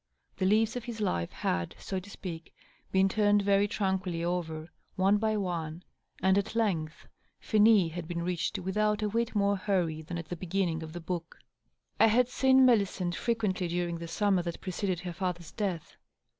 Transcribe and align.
The 0.37 0.47
leaves 0.47 0.75
of 0.75 0.85
his 0.85 0.99
life 0.99 1.31
had, 1.31 1.75
so 1.77 1.99
to 1.99 2.09
speak, 2.09 2.55
been 2.91 3.07
turned 3.07 3.43
very 3.43 3.67
tranquilly 3.67 4.23
over, 4.23 4.71
one 4.95 5.17
by 5.19 5.37
one, 5.37 5.83
and 6.23 6.39
at 6.39 6.55
length 6.55 7.05
^nis 7.43 7.91
had 7.91 8.07
been 8.07 8.23
reached 8.23 8.57
without 8.57 9.03
a 9.03 9.09
whit 9.09 9.35
more 9.35 9.57
hurry 9.57 10.01
than 10.01 10.17
at 10.17 10.29
the 10.29 10.35
b^inning 10.35 10.81
of 10.81 10.93
the 10.93 11.01
book. 11.01 11.37
I 11.99 12.07
had 12.07 12.29
seen 12.29 12.65
Millicent 12.65 13.13
frequently 13.13 13.67
during 13.67 13.99
the 13.99 14.07
summer 14.07 14.41
that 14.41 14.59
preceded 14.59 15.01
her 15.01 15.13
father's 15.13 15.51
death. 15.51 15.97